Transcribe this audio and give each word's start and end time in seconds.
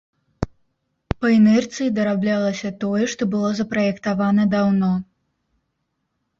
Па 1.25 1.29
інерцыі 1.37 1.91
дараблялася 1.99 2.73
тое, 2.85 3.03
што 3.13 3.29
было 3.35 3.53
запраектавана 3.63 4.51
даўно. 4.59 4.93